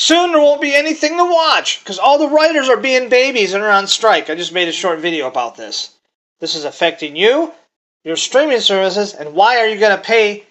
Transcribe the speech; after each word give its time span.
soon 0.00 0.32
there 0.32 0.40
won't 0.40 0.62
be 0.62 0.74
anything 0.74 1.18
to 1.18 1.24
watch 1.24 1.80
because 1.80 1.98
all 1.98 2.18
the 2.18 2.34
writers 2.34 2.70
are 2.70 2.78
being 2.78 3.10
babies 3.10 3.52
and 3.52 3.62
are 3.62 3.70
on 3.70 3.86
strike. 3.86 4.30
I 4.30 4.34
just 4.34 4.54
made 4.54 4.66
a 4.66 4.72
short 4.72 4.98
video 4.98 5.28
about 5.28 5.56
this. 5.56 5.94
This 6.40 6.54
is 6.54 6.64
affecting 6.64 7.16
you, 7.16 7.52
your 8.02 8.16
streaming 8.16 8.60
services, 8.60 9.12
and 9.12 9.34
why 9.34 9.58
are 9.58 9.68
you 9.68 9.78
going 9.78 9.94
to 9.94 10.02
pay 10.02 10.46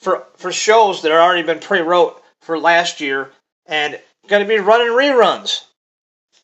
for 0.00 0.26
for 0.36 0.50
shows 0.50 1.02
that 1.02 1.12
have 1.12 1.20
already 1.20 1.42
been 1.42 1.60
pre-wrote 1.60 2.22
for 2.40 2.58
last 2.58 3.02
year 3.02 3.32
and 3.66 4.00
going 4.28 4.42
to 4.42 4.48
be 4.48 4.60
running 4.60 4.88
reruns? 4.88 5.64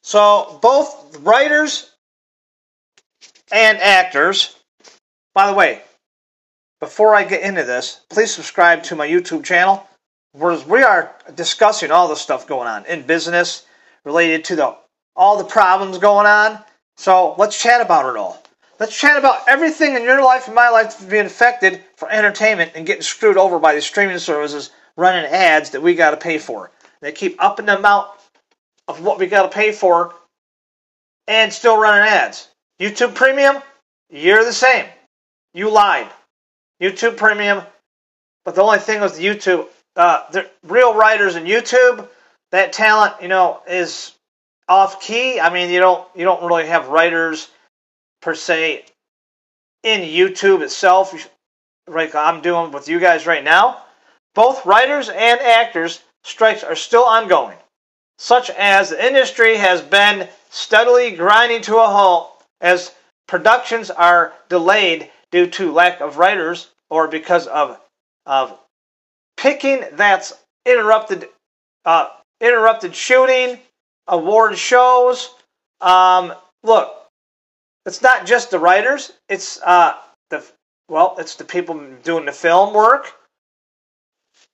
So 0.02 0.58
both 0.60 1.16
writers 1.20 1.90
and 3.50 3.78
actors. 3.78 4.54
By 5.34 5.46
the 5.46 5.54
way, 5.54 5.80
before 6.80 7.14
I 7.14 7.24
get 7.24 7.40
into 7.40 7.64
this, 7.64 8.02
please 8.10 8.34
subscribe 8.34 8.82
to 8.84 8.96
my 8.96 9.08
YouTube 9.08 9.42
channel. 9.42 9.88
Where 10.32 10.58
we 10.66 10.82
are 10.82 11.14
discussing 11.34 11.90
all 11.90 12.08
the 12.08 12.16
stuff 12.16 12.46
going 12.46 12.68
on 12.68 12.86
in 12.86 13.02
business 13.02 13.66
related 14.04 14.44
to 14.46 14.56
the 14.56 14.76
all 15.14 15.36
the 15.38 15.44
problems 15.44 15.98
going 15.98 16.26
on. 16.26 16.58
So 16.96 17.34
let's 17.36 17.60
chat 17.60 17.80
about 17.80 18.08
it 18.08 18.18
all. 18.18 18.42
Let's 18.80 18.98
chat 18.98 19.18
about 19.18 19.46
everything 19.46 19.94
in 19.94 20.02
your 20.02 20.24
life 20.24 20.46
and 20.46 20.54
my 20.54 20.70
life 20.70 21.08
being 21.08 21.26
affected 21.26 21.82
for 21.96 22.10
entertainment 22.10 22.72
and 22.74 22.86
getting 22.86 23.02
screwed 23.02 23.36
over 23.36 23.58
by 23.58 23.74
these 23.74 23.84
streaming 23.84 24.18
services 24.18 24.70
running 24.96 25.30
ads 25.30 25.70
that 25.70 25.82
we 25.82 25.94
got 25.94 26.10
to 26.10 26.16
pay 26.16 26.38
for. 26.38 26.70
They 27.00 27.12
keep 27.12 27.36
upping 27.38 27.66
the 27.66 27.78
amount 27.78 28.08
of 28.88 29.02
what 29.02 29.18
we 29.18 29.26
got 29.26 29.42
to 29.42 29.54
pay 29.54 29.72
for 29.72 30.14
and 31.28 31.52
still 31.52 31.78
running 31.78 32.08
ads. 32.08 32.48
YouTube 32.80 33.14
Premium, 33.14 33.62
you're 34.10 34.44
the 34.44 34.52
same. 34.52 34.86
You 35.54 35.70
lied. 35.70 36.08
YouTube 36.80 37.16
Premium, 37.16 37.62
but 38.44 38.54
the 38.54 38.62
only 38.62 38.78
thing 38.78 39.00
with 39.00 39.18
YouTube, 39.18 39.68
uh, 39.96 40.30
the 40.30 40.48
real 40.64 40.94
writers 40.94 41.36
in 41.36 41.44
YouTube, 41.44 42.08
that 42.50 42.72
talent, 42.72 43.14
you 43.20 43.28
know, 43.28 43.60
is 43.68 44.12
off 44.68 45.00
key. 45.00 45.40
I 45.40 45.52
mean, 45.52 45.70
you 45.70 45.80
don't 45.80 46.06
you 46.14 46.24
don't 46.24 46.44
really 46.44 46.66
have 46.66 46.88
writers 46.88 47.48
per 48.20 48.34
se 48.34 48.84
in 49.82 50.00
YouTube 50.00 50.62
itself, 50.62 51.28
like 51.86 52.14
I'm 52.14 52.40
doing 52.40 52.72
with 52.72 52.88
you 52.88 53.00
guys 53.00 53.26
right 53.26 53.44
now. 53.44 53.82
Both 54.34 54.64
writers 54.64 55.08
and 55.08 55.40
actors 55.40 56.02
strikes 56.24 56.62
are 56.62 56.76
still 56.76 57.04
ongoing, 57.04 57.58
such 58.18 58.50
as 58.50 58.90
the 58.90 59.06
industry 59.06 59.56
has 59.56 59.82
been 59.82 60.28
steadily 60.50 61.10
grinding 61.10 61.62
to 61.62 61.76
a 61.78 61.86
halt 61.86 62.44
as 62.60 62.92
productions 63.26 63.90
are 63.90 64.32
delayed 64.48 65.10
due 65.30 65.46
to 65.48 65.72
lack 65.72 66.00
of 66.00 66.18
writers 66.18 66.68
or 66.90 67.08
because 67.08 67.46
of 67.46 67.78
of 68.24 68.56
picking 69.42 69.84
that's 69.94 70.32
interrupted 70.64 71.28
uh, 71.84 72.08
interrupted 72.40 72.94
shooting, 72.94 73.58
award 74.06 74.56
shows. 74.56 75.34
Um, 75.80 76.32
look, 76.62 76.94
it's 77.84 78.02
not 78.02 78.24
just 78.24 78.52
the 78.52 78.60
writers. 78.60 79.12
It's 79.28 79.60
uh, 79.62 79.94
the 80.30 80.46
well, 80.88 81.16
it's 81.18 81.34
the 81.34 81.44
people 81.44 81.80
doing 82.04 82.24
the 82.24 82.32
film 82.32 82.72
work. 82.72 83.12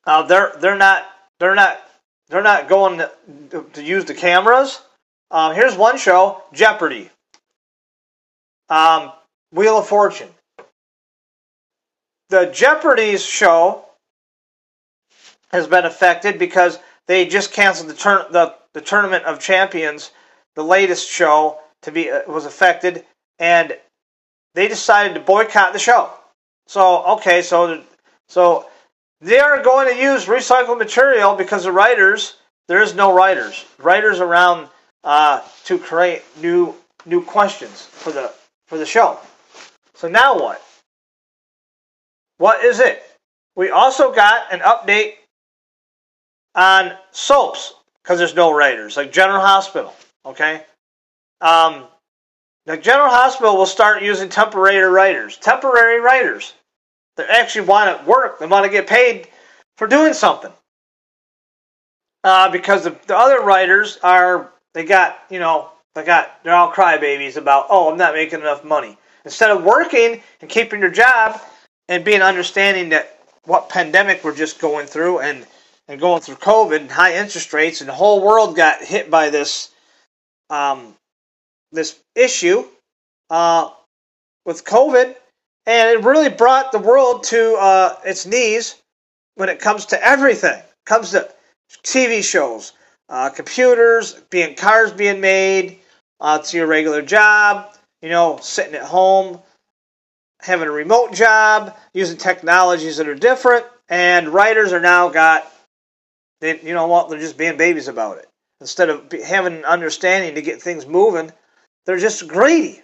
Uh, 0.06 0.22
they're 0.22 0.54
they're 0.58 0.76
not 0.76 1.06
they're 1.38 1.54
not 1.54 1.80
they're 2.28 2.42
not 2.42 2.68
going 2.68 2.98
to, 3.50 3.64
to 3.74 3.82
use 3.82 4.06
the 4.06 4.14
cameras. 4.14 4.80
Um, 5.30 5.54
here's 5.54 5.76
one 5.76 5.98
show, 5.98 6.42
Jeopardy. 6.54 7.10
Um, 8.70 9.12
Wheel 9.52 9.78
of 9.78 9.86
Fortune. 9.86 10.28
The 12.30 12.46
Jeopardy's 12.46 13.24
show 13.24 13.87
has 15.50 15.66
been 15.66 15.84
affected 15.84 16.38
because 16.38 16.78
they 17.06 17.26
just 17.26 17.52
canceled 17.52 17.90
the, 17.90 17.94
turn 17.94 18.24
the, 18.30 18.54
the 18.74 18.80
tournament 18.80 19.24
of 19.24 19.38
champions. 19.40 20.10
The 20.54 20.64
latest 20.64 21.08
show 21.08 21.58
to 21.82 21.92
be 21.92 22.10
uh, 22.10 22.22
was 22.26 22.46
affected 22.46 23.04
and 23.38 23.76
they 24.54 24.68
decided 24.68 25.14
to 25.14 25.20
boycott 25.20 25.72
the 25.72 25.78
show. 25.78 26.10
So 26.66 27.04
okay, 27.04 27.42
so 27.42 27.82
so 28.28 28.66
they 29.20 29.38
are 29.38 29.62
going 29.62 29.88
to 29.92 30.00
use 30.00 30.26
recycled 30.26 30.78
material 30.78 31.34
because 31.34 31.64
the 31.64 31.72
writers 31.72 32.36
there 32.66 32.82
is 32.82 32.94
no 32.94 33.14
writers 33.14 33.64
writers 33.78 34.20
around 34.20 34.68
uh, 35.04 35.42
to 35.64 35.78
create 35.78 36.22
new 36.42 36.74
new 37.06 37.22
questions 37.22 37.82
for 37.82 38.12
the 38.12 38.32
for 38.66 38.78
the 38.78 38.86
show. 38.86 39.18
So 39.94 40.08
now 40.08 40.38
what? 40.38 40.62
What 42.36 42.64
is 42.64 42.80
it? 42.80 43.02
We 43.56 43.70
also 43.70 44.12
got 44.12 44.52
an 44.52 44.60
update 44.60 45.14
on 46.54 46.92
soaps 47.12 47.74
because 48.02 48.18
there's 48.18 48.34
no 48.34 48.52
writers 48.52 48.96
like 48.96 49.12
General 49.12 49.40
Hospital. 49.40 49.94
Okay. 50.24 50.62
Um, 51.40 51.84
the 52.66 52.76
General 52.76 53.10
Hospital 53.10 53.56
will 53.56 53.66
start 53.66 54.02
using 54.02 54.28
temporary 54.28 54.90
writers. 54.90 55.36
Temporary 55.36 56.00
writers. 56.00 56.54
They 57.16 57.24
actually 57.24 57.66
want 57.66 57.98
to 57.98 58.10
work. 58.10 58.38
They 58.38 58.46
want 58.46 58.64
to 58.64 58.70
get 58.70 58.86
paid 58.86 59.28
for 59.76 59.86
doing 59.86 60.12
something. 60.12 60.52
Uh, 62.24 62.50
because 62.50 62.84
the, 62.84 62.96
the 63.06 63.16
other 63.16 63.40
writers 63.40 63.98
are, 64.02 64.52
they 64.74 64.84
got, 64.84 65.20
you 65.30 65.38
know, 65.38 65.70
they 65.94 66.04
got, 66.04 66.42
they're 66.44 66.54
all 66.54 66.72
crybabies 66.72 67.36
about, 67.36 67.66
oh, 67.70 67.90
I'm 67.90 67.98
not 67.98 68.14
making 68.14 68.40
enough 68.40 68.64
money. 68.64 68.98
Instead 69.24 69.50
of 69.50 69.64
working 69.64 70.22
and 70.40 70.50
keeping 70.50 70.80
your 70.80 70.90
job 70.90 71.40
and 71.88 72.04
being 72.04 72.22
understanding 72.22 72.88
that 72.90 73.20
what 73.44 73.68
pandemic 73.68 74.24
we're 74.24 74.34
just 74.34 74.60
going 74.60 74.86
through 74.86 75.20
and, 75.20 75.46
and 75.88 76.00
going 76.00 76.20
through 76.20 76.36
COVID 76.36 76.80
and 76.80 76.90
high 76.90 77.14
interest 77.14 77.52
rates 77.52 77.80
and 77.80 77.88
the 77.88 77.94
whole 77.94 78.22
world 78.22 78.56
got 78.56 78.82
hit 78.82 79.10
by 79.10 79.30
this 79.30 79.70
um, 80.50 80.94
this 81.72 81.98
issue 82.14 82.64
uh, 83.30 83.70
with 84.46 84.64
COVID, 84.64 85.14
and 85.66 85.90
it 85.90 86.04
really 86.04 86.30
brought 86.30 86.72
the 86.72 86.78
world 86.78 87.24
to 87.24 87.54
uh, 87.56 87.98
its 88.04 88.26
knees 88.26 88.76
when 89.34 89.48
it 89.48 89.60
comes 89.60 89.86
to 89.86 90.02
everything. 90.02 90.58
It 90.58 90.86
comes 90.86 91.10
to 91.10 91.28
TV 91.82 92.22
shows, 92.22 92.72
uh, 93.08 93.30
computers, 93.30 94.14
being 94.30 94.54
cars 94.54 94.92
being 94.92 95.20
made, 95.20 95.80
uh, 96.20 96.38
to 96.38 96.56
your 96.56 96.66
regular 96.66 97.02
job, 97.02 97.74
you 98.02 98.08
know, 98.08 98.38
sitting 98.40 98.74
at 98.74 98.82
home, 98.82 99.40
having 100.40 100.68
a 100.68 100.72
remote 100.72 101.12
job, 101.12 101.76
using 101.94 102.16
technologies 102.16 102.96
that 102.96 103.08
are 103.08 103.14
different, 103.14 103.66
and 103.88 104.28
writers 104.28 104.72
are 104.72 104.80
now 104.80 105.08
got, 105.08 105.50
they, 106.40 106.60
you 106.60 106.74
know 106.74 106.86
what, 106.86 107.08
they're 107.08 107.18
just 107.18 107.38
being 107.38 107.56
babies 107.56 107.88
about 107.88 108.18
it. 108.18 108.28
Instead 108.60 108.90
of 108.90 109.12
having 109.12 109.54
an 109.54 109.64
understanding 109.64 110.34
to 110.34 110.42
get 110.42 110.60
things 110.60 110.86
moving, 110.86 111.32
they're 111.86 111.98
just 111.98 112.26
greedy. 112.26 112.82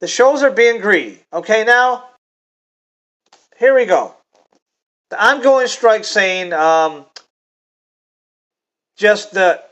The 0.00 0.06
shows 0.06 0.42
are 0.42 0.50
being 0.50 0.80
greedy. 0.80 1.20
Okay, 1.32 1.64
now, 1.64 2.08
here 3.58 3.74
we 3.74 3.86
go. 3.86 4.14
The 5.10 5.24
ongoing 5.24 5.66
strike 5.66 6.04
saying 6.04 6.52
um, 6.52 7.06
just 8.96 9.32
the 9.32 9.62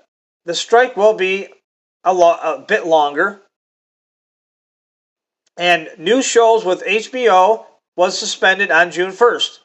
the 0.44 0.54
strike 0.54 0.96
will 0.96 1.14
be 1.14 1.48
a, 2.04 2.12
lo- 2.12 2.38
a 2.42 2.64
bit 2.66 2.86
longer. 2.86 3.42
And 5.56 5.90
new 5.98 6.22
shows 6.22 6.64
with 6.64 6.84
HBO 6.84 7.66
was 7.96 8.18
suspended 8.18 8.70
on 8.70 8.90
June 8.90 9.12
1st. 9.12 9.60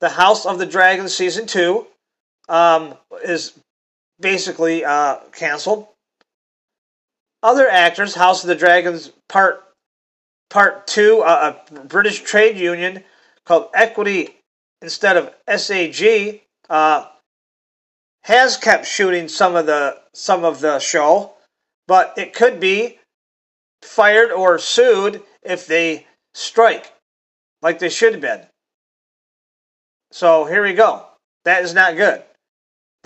The 0.00 0.10
House 0.10 0.46
of 0.46 0.58
the 0.58 0.66
Dragon 0.66 1.08
season 1.08 1.46
2 1.46 1.86
um, 2.48 2.94
is 3.24 3.58
basically 4.20 4.84
uh, 4.84 5.16
canceled. 5.32 5.88
Other 7.42 7.68
actors, 7.68 8.14
House 8.14 8.42
of 8.42 8.48
the 8.48 8.54
Dragons 8.54 9.12
Part 9.28 9.62
Part 10.50 10.86
Two, 10.86 11.22
uh, 11.22 11.56
a 11.70 11.80
British 11.80 12.22
trade 12.22 12.56
union 12.56 13.04
called 13.44 13.68
Equity 13.74 14.36
instead 14.82 15.16
of 15.16 15.34
SAG, 15.48 16.42
uh, 16.70 17.06
has 18.24 18.56
kept 18.56 18.86
shooting 18.86 19.28
some 19.28 19.54
of 19.54 19.66
the 19.66 20.00
some 20.14 20.44
of 20.44 20.60
the 20.60 20.78
show, 20.78 21.32
but 21.86 22.14
it 22.16 22.32
could 22.32 22.58
be 22.58 22.98
fired 23.82 24.32
or 24.32 24.58
sued 24.58 25.22
if 25.42 25.66
they 25.66 26.06
strike, 26.34 26.92
like 27.62 27.78
they 27.78 27.88
should 27.88 28.12
have 28.12 28.20
been. 28.20 28.42
So 30.10 30.44
here 30.44 30.62
we 30.62 30.72
go. 30.72 31.06
That 31.44 31.62
is 31.62 31.74
not 31.74 31.96
good. 31.96 32.22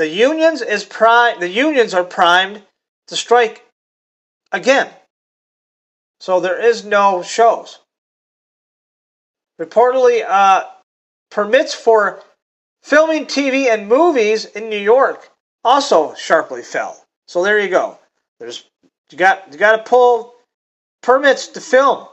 The 0.01 0.09
unions 0.09 0.63
is 0.63 0.83
prime. 0.83 1.41
The 1.41 1.49
unions 1.51 1.93
are 1.93 2.05
primed 2.05 2.63
to 3.09 3.17
strike 3.17 3.67
again. 4.51 4.89
So 6.21 6.41
there 6.41 6.59
is 6.59 6.87
no 6.87 7.23
shows. 7.23 7.81
Reportedly, 9.61 10.25
uh, 10.27 10.65
permits 11.31 11.75
for 11.75 12.23
filming 12.83 13.27
TV 13.27 13.67
and 13.67 13.89
movies 13.89 14.47
in 14.47 14.71
New 14.71 14.79
York 14.79 15.29
also 15.65 16.15
sharply 16.15 16.63
fell. 16.63 17.05
So 17.29 17.45
there 17.45 17.61
you 17.61 17.69
go. 17.69 17.99
There's 18.39 18.65
you 19.11 19.19
got 19.19 19.53
you 19.53 19.59
got 19.59 19.77
to 19.77 19.83
pull 19.83 20.35
permits 21.03 21.49
to 21.49 21.61
film 21.61 22.09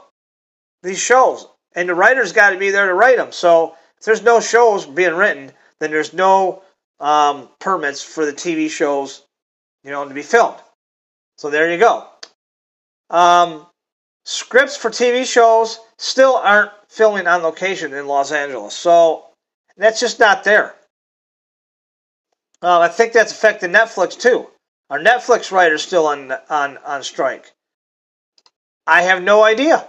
these 0.82 1.00
shows, 1.00 1.48
and 1.74 1.88
the 1.88 1.94
writers 1.94 2.32
got 2.32 2.50
to 2.50 2.58
be 2.58 2.68
there 2.68 2.88
to 2.88 2.92
write 2.92 3.16
them. 3.16 3.32
So 3.32 3.76
if 3.96 4.04
there's 4.04 4.22
no 4.22 4.40
shows 4.40 4.84
being 4.84 5.14
written, 5.14 5.52
then 5.78 5.90
there's 5.90 6.12
no 6.12 6.62
um, 7.00 7.48
permits 7.58 8.02
for 8.02 8.26
the 8.26 8.32
TV 8.32 8.70
shows, 8.70 9.24
you 9.84 9.90
know, 9.90 10.06
to 10.06 10.14
be 10.14 10.22
filmed. 10.22 10.58
So 11.36 11.50
there 11.50 11.70
you 11.70 11.78
go. 11.78 12.06
Um, 13.10 13.66
scripts 14.24 14.76
for 14.76 14.90
TV 14.90 15.24
shows 15.24 15.78
still 15.96 16.36
aren't 16.36 16.72
filming 16.88 17.26
on 17.26 17.42
location 17.42 17.92
in 17.94 18.06
Los 18.06 18.32
Angeles, 18.32 18.74
so 18.74 19.26
that's 19.76 20.00
just 20.00 20.18
not 20.18 20.44
there. 20.44 20.74
Uh, 22.60 22.80
I 22.80 22.88
think 22.88 23.12
that's 23.12 23.32
affected 23.32 23.70
Netflix 23.70 24.18
too. 24.18 24.48
Are 24.90 24.98
Netflix 24.98 25.52
writers 25.52 25.82
still 25.82 26.06
on 26.06 26.32
on 26.50 26.78
on 26.78 27.04
strike? 27.04 27.52
I 28.86 29.02
have 29.02 29.22
no 29.22 29.44
idea. 29.44 29.86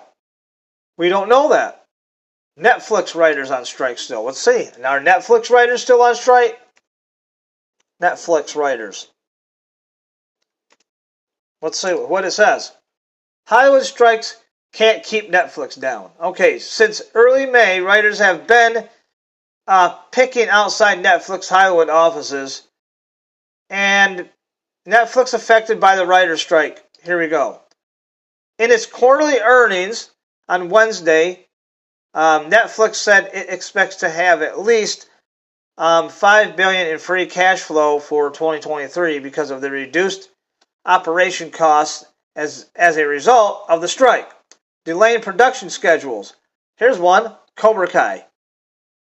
We 0.97 1.09
don't 1.09 1.29
know 1.29 1.49
that. 1.49 1.85
Netflix 2.59 3.15
writers 3.15 3.51
on 3.51 3.63
strike 3.63 3.97
still. 3.97 4.23
Let's 4.23 4.41
see. 4.41 4.69
Are 4.83 4.99
Netflix 4.99 5.49
writers 5.49 5.81
still 5.81 6.01
on 6.01 6.15
strike? 6.15 6.59
Netflix 8.01 8.55
writers. 8.55 9.07
Let's 11.61 11.79
see 11.79 11.93
what 11.93 12.25
it 12.25 12.31
says. 12.31 12.71
Hollywood 13.47 13.83
strikes 13.83 14.37
can't 14.71 15.03
keep 15.03 15.31
Netflix 15.31 15.79
down. 15.79 16.11
Okay, 16.21 16.59
since 16.59 17.01
early 17.13 17.45
May, 17.45 17.81
writers 17.81 18.19
have 18.19 18.47
been 18.47 18.87
uh, 19.67 19.89
picking 20.11 20.47
outside 20.49 21.03
Netflix 21.03 21.49
Hollywood 21.49 21.89
offices, 21.89 22.63
and 23.69 24.29
Netflix 24.87 25.33
affected 25.33 25.79
by 25.79 25.95
the 25.95 26.05
writer's 26.05 26.41
strike. 26.41 26.83
Here 27.03 27.19
we 27.19 27.27
go. 27.27 27.61
In 28.57 28.71
its 28.71 28.85
quarterly 28.85 29.39
earnings 29.39 30.11
on 30.47 30.69
Wednesday, 30.69 31.47
um, 32.13 32.49
Netflix 32.49 32.95
said 32.95 33.29
it 33.33 33.49
expects 33.49 33.97
to 33.97 34.09
have 34.09 34.41
at 34.41 34.59
least 34.59 35.08
um, 35.79 36.09
five 36.09 36.57
billion 36.57 36.87
in 36.87 36.99
free 36.99 37.25
cash 37.25 37.61
flow 37.61 37.99
for 37.99 38.29
2023 38.29 39.19
because 39.19 39.49
of 39.49 39.61
the 39.61 39.71
reduced 39.71 40.29
operation 40.85 41.49
costs 41.49 42.05
as 42.35 42.69
as 42.75 42.97
a 42.97 43.07
result 43.07 43.65
of 43.69 43.81
the 43.81 43.87
strike, 43.87 44.29
delaying 44.83 45.21
production 45.21 45.69
schedules. 45.69 46.35
Here's 46.75 46.99
one: 46.99 47.33
Cobra 47.55 47.87
Kai. 47.87 48.25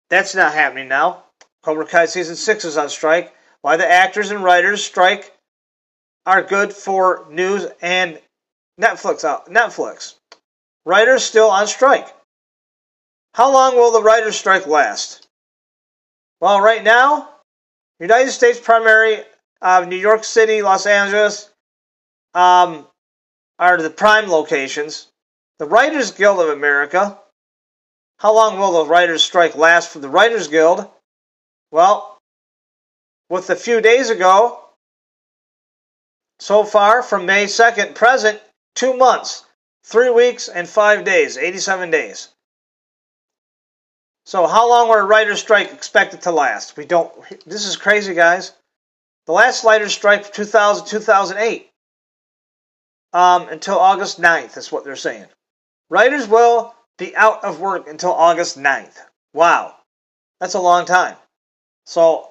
That's 0.09 0.37
not 0.37 0.55
happening 0.55 0.88
now. 0.88 1.25
Cobra 1.64 1.85
Kai 1.85 2.06
season 2.06 2.37
six 2.37 2.65
is 2.65 2.76
on 2.76 2.88
strike. 2.88 3.35
Why 3.62 3.76
the 3.76 3.91
actors 3.91 4.31
and 4.31 4.44
writers 4.44 4.85
strike 4.85 5.37
are 6.26 6.43
good 6.43 6.73
for 6.73 7.26
news 7.29 7.67
and 7.81 8.20
Netflix 8.81 9.25
out 9.25 9.50
Netflix. 9.50 10.15
Writers 10.85 11.25
still 11.25 11.50
on 11.50 11.67
strike. 11.67 12.08
How 13.35 13.53
long 13.53 13.75
will 13.75 13.91
the 13.91 14.03
writers 14.03 14.37
strike 14.37 14.67
last? 14.69 15.29
Well, 16.43 16.61
right 16.61 16.85
now, 16.85 17.31
United 18.00 18.33
States 18.33 18.61
primary 18.61 19.25
of 19.62 19.89
New 19.89 19.97
York 19.97 20.25
City, 20.25 20.61
Los 20.61 20.85
Angeles 20.85 21.49
um, 22.35 22.87
are 23.59 23.81
the 23.81 23.89
prime 23.89 24.29
locations. 24.29 25.09
The 25.59 25.65
Writers 25.65 26.11
Guild 26.11 26.41
of 26.41 26.50
America 26.50 27.19
how 28.23 28.33
long 28.33 28.56
will 28.56 28.85
the 28.85 28.89
writers' 28.89 29.25
strike 29.25 29.56
last 29.56 29.89
for 29.89 29.99
the 29.99 30.09
Writers 30.09 30.47
Guild? 30.47 30.89
Well, 31.73 32.21
with 33.29 33.50
a 33.50 33.56
few 33.56 33.81
days 33.81 34.11
ago, 34.11 34.61
so 36.39 36.62
far 36.62 37.03
from 37.03 37.27
May 37.27 37.47
2nd, 37.47 37.97
present, 37.97 38.41
two 38.77 38.94
months, 38.94 39.44
three 39.83 40.09
weeks, 40.09 40.49
and 40.49 40.69
five 40.69 41.05
days, 41.05 41.37
87 41.37 41.91
days. 41.91 42.29
So, 44.25 44.47
how 44.47 44.69
long 44.69 44.89
were 44.89 45.05
writer's 45.05 45.41
strike 45.41 45.73
expected 45.73 46.23
to 46.23 46.31
last? 46.31 46.77
We 46.77 46.85
don't. 46.85 47.13
This 47.45 47.67
is 47.67 47.77
crazy, 47.77 48.15
guys. 48.15 48.53
The 49.27 49.33
last 49.33 49.65
writer's 49.65 49.93
strike 49.93 50.33
2000 50.33 50.87
2008 50.87 51.71
um, 53.13 53.49
until 53.49 53.79
August 53.79 54.21
9th 54.21 54.57
is 54.57 54.73
what 54.73 54.85
they're 54.85 54.97
saying. 54.97 55.27
Writers 55.91 56.27
will 56.27 56.75
be 56.99 57.15
out 57.17 57.45
of 57.45 57.61
work 57.61 57.89
until 57.89 58.13
August 58.13 58.59
9th. 58.59 58.99
Wow. 59.35 59.77
That's 60.41 60.55
a 60.55 60.61
long 60.61 60.87
time. 60.87 61.17
So, 61.87 62.29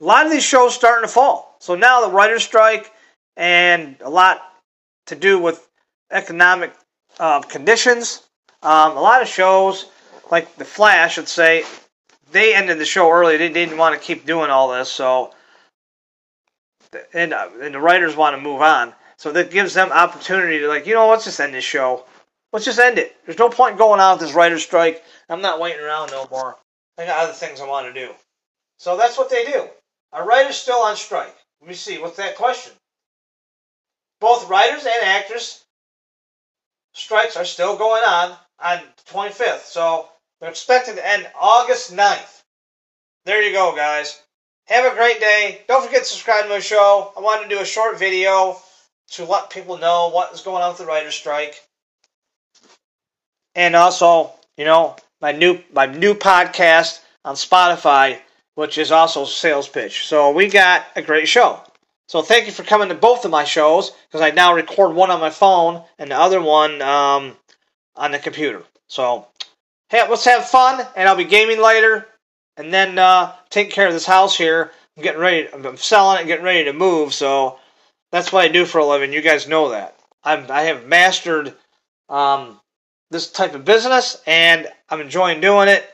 a 0.00 0.04
lot 0.04 0.26
of 0.26 0.32
these 0.32 0.44
shows 0.44 0.74
starting 0.74 1.06
to 1.06 1.12
fall. 1.12 1.56
So 1.58 1.74
now 1.74 2.02
the 2.02 2.12
writer's 2.12 2.44
strike 2.44 2.92
and 3.36 3.96
a 4.00 4.10
lot 4.10 4.42
to 5.06 5.14
do 5.14 5.38
with 5.38 5.66
economic 6.10 6.74
uh, 7.18 7.40
conditions. 7.40 8.22
Um, 8.62 8.96
a 8.96 9.00
lot 9.00 9.22
of 9.22 9.28
shows, 9.28 9.86
like 10.30 10.56
The 10.56 10.64
Flash, 10.64 11.18
let's 11.18 11.32
say, 11.32 11.64
they 12.32 12.54
ended 12.54 12.78
the 12.78 12.84
show 12.84 13.10
early. 13.10 13.36
They 13.36 13.48
didn't 13.48 13.78
want 13.78 13.94
to 13.94 14.04
keep 14.04 14.26
doing 14.26 14.50
all 14.50 14.68
this, 14.68 14.90
so 14.90 15.32
and, 17.12 17.32
uh, 17.32 17.48
and 17.60 17.74
the 17.74 17.80
writers 17.80 18.16
want 18.16 18.36
to 18.36 18.42
move 18.42 18.60
on. 18.60 18.94
So 19.18 19.32
that 19.32 19.50
gives 19.50 19.74
them 19.74 19.92
opportunity 19.92 20.58
to 20.60 20.68
like, 20.68 20.86
you 20.86 20.94
know, 20.94 21.08
let's 21.08 21.24
just 21.24 21.40
end 21.40 21.54
this 21.54 21.64
show. 21.64 22.04
Let's 22.52 22.64
just 22.64 22.78
end 22.78 22.98
it. 22.98 23.16
There's 23.24 23.38
no 23.38 23.48
point 23.48 23.78
going 23.78 24.00
on 24.00 24.16
with 24.16 24.26
this 24.26 24.34
writer's 24.34 24.62
strike. 24.62 25.02
I'm 25.28 25.42
not 25.42 25.60
waiting 25.60 25.80
around 25.80 26.10
no 26.10 26.26
more. 26.30 26.56
I 26.98 27.06
got 27.06 27.18
other 27.20 27.32
things 27.32 27.60
I 27.60 27.66
want 27.66 27.92
to 27.92 28.06
do. 28.06 28.12
So 28.78 28.96
that's 28.96 29.18
what 29.18 29.30
they 29.30 29.44
do. 29.44 29.68
Are 30.12 30.26
writers 30.26 30.56
still 30.56 30.78
on 30.78 30.96
strike? 30.96 31.34
Let 31.60 31.68
me 31.68 31.74
see. 31.74 31.98
What's 31.98 32.16
that 32.16 32.36
question? 32.36 32.72
Both 34.20 34.48
writers 34.48 34.84
and 34.84 35.04
actors 35.04 35.64
strikes 36.92 37.36
are 37.36 37.44
still 37.44 37.76
going 37.76 38.02
on 38.06 38.36
on 38.58 38.80
25th. 39.10 39.64
So 39.64 40.08
they're 40.40 40.50
expected 40.50 40.96
to 40.96 41.06
end 41.06 41.28
August 41.40 41.94
9th. 41.94 42.42
There 43.24 43.42
you 43.42 43.52
go, 43.52 43.74
guys. 43.74 44.20
Have 44.66 44.90
a 44.90 44.96
great 44.96 45.20
day. 45.20 45.62
Don't 45.68 45.84
forget 45.84 46.02
to 46.02 46.08
subscribe 46.08 46.44
to 46.44 46.48
my 46.48 46.58
show. 46.58 47.12
I 47.16 47.20
wanted 47.20 47.48
to 47.48 47.54
do 47.54 47.60
a 47.60 47.64
short 47.64 47.98
video 47.98 48.56
to 49.12 49.24
let 49.24 49.50
people 49.50 49.78
know 49.78 50.08
what 50.08 50.32
is 50.32 50.40
going 50.40 50.62
on 50.62 50.70
with 50.70 50.78
the 50.78 50.86
writer's 50.86 51.14
strike 51.14 51.60
and 53.56 53.74
also, 53.74 54.30
you 54.56 54.64
know, 54.64 54.94
my 55.20 55.32
new 55.32 55.58
my 55.72 55.86
new 55.86 56.14
podcast 56.14 57.00
on 57.24 57.34
Spotify, 57.34 58.20
which 58.54 58.78
is 58.78 58.92
also 58.92 59.24
sales 59.24 59.66
pitch. 59.68 60.06
So 60.06 60.30
we 60.30 60.48
got 60.48 60.86
a 60.94 61.02
great 61.02 61.26
show. 61.26 61.60
So 62.06 62.22
thank 62.22 62.46
you 62.46 62.52
for 62.52 62.62
coming 62.62 62.88
to 62.90 62.94
both 62.94 63.24
of 63.24 63.32
my 63.32 63.42
shows 63.42 63.90
because 63.90 64.20
I 64.20 64.30
now 64.30 64.54
record 64.54 64.94
one 64.94 65.10
on 65.10 65.18
my 65.18 65.30
phone 65.30 65.82
and 65.98 66.10
the 66.10 66.16
other 66.16 66.40
one 66.40 66.80
um, 66.82 67.36
on 67.96 68.12
the 68.12 68.18
computer. 68.20 68.62
So 68.86 69.26
hey, 69.88 70.08
let's 70.08 70.24
have 70.24 70.48
fun, 70.48 70.84
and 70.96 71.08
I'll 71.08 71.16
be 71.16 71.24
gaming 71.24 71.60
later, 71.60 72.06
and 72.56 72.72
then 72.72 72.98
uh, 72.98 73.34
taking 73.50 73.72
care 73.72 73.86
of 73.86 73.92
this 73.92 74.06
house 74.06 74.36
here. 74.36 74.72
I'm 74.96 75.02
getting 75.02 75.20
ready. 75.20 75.48
I'm 75.52 75.76
selling 75.76 76.22
it, 76.22 76.26
getting 76.26 76.44
ready 76.44 76.64
to 76.64 76.72
move. 76.72 77.12
So 77.12 77.58
that's 78.12 78.32
what 78.32 78.44
I 78.44 78.48
do 78.48 78.64
for 78.64 78.78
a 78.78 78.86
living. 78.86 79.12
You 79.12 79.20
guys 79.20 79.48
know 79.48 79.70
that. 79.70 79.98
I'm 80.24 80.50
I 80.50 80.62
have 80.62 80.86
mastered 80.86 81.54
um, 82.08 82.60
this 83.10 83.30
type 83.30 83.54
of 83.54 83.64
business, 83.64 84.22
and 84.26 84.68
I'm 84.88 85.00
enjoying 85.00 85.40
doing 85.40 85.68
it. 85.68 85.88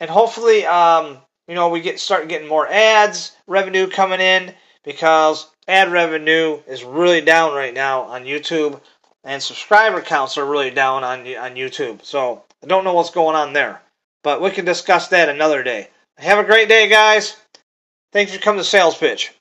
And 0.00 0.10
hopefully, 0.10 0.64
um, 0.64 1.18
you 1.46 1.54
know, 1.54 1.68
we 1.68 1.80
get 1.80 2.00
start 2.00 2.28
getting 2.28 2.48
more 2.48 2.66
ads 2.66 3.32
revenue 3.46 3.88
coming 3.88 4.20
in 4.20 4.54
because 4.84 5.46
ad 5.68 5.92
revenue 5.92 6.60
is 6.66 6.82
really 6.82 7.20
down 7.20 7.52
right 7.52 7.74
now 7.74 8.02
on 8.02 8.24
YouTube, 8.24 8.80
and 9.22 9.42
subscriber 9.42 10.00
counts 10.00 10.38
are 10.38 10.46
really 10.46 10.70
down 10.70 11.04
on 11.04 11.20
on 11.36 11.54
YouTube. 11.54 12.02
So 12.04 12.44
I 12.62 12.66
don't 12.66 12.84
know 12.84 12.94
what's 12.94 13.10
going 13.10 13.36
on 13.36 13.52
there, 13.52 13.80
but 14.22 14.42
we 14.42 14.50
can 14.50 14.64
discuss 14.64 15.08
that 15.08 15.28
another 15.28 15.62
day. 15.62 15.88
Have 16.18 16.38
a 16.38 16.44
great 16.44 16.68
day, 16.68 16.88
guys. 16.88 17.36
Thanks 18.12 18.34
for 18.34 18.40
coming 18.40 18.60
to 18.60 18.64
Sales 18.64 18.98
Pitch. 18.98 19.32